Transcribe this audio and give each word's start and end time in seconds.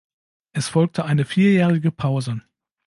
Es 0.51 0.67
folgte 0.67 1.05
eine 1.05 1.25
vierjährige 1.25 1.91
Pause. 1.91 2.41